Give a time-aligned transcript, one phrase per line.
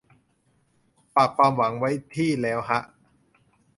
[1.13, 2.79] ฝากความหวังไว้ที่ แล้วฮะ